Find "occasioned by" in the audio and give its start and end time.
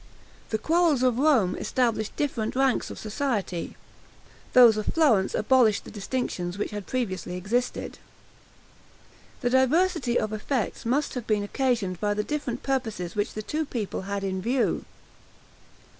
11.43-12.15